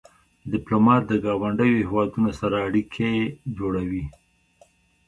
[0.51, 3.11] ډيپلومات د ګاونډیو هېوادونو سره اړیکې
[3.57, 4.05] جوړوي.